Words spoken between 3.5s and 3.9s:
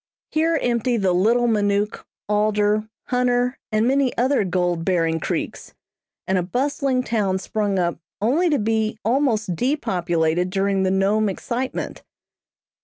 and